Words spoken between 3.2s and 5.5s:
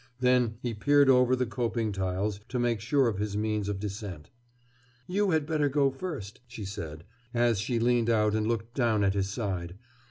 means of descent. "You had